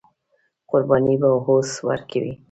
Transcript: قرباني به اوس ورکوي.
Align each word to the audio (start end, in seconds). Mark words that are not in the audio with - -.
قرباني 0.69 1.15
به 1.21 1.29
اوس 1.47 1.69
ورکوي. 1.87 2.33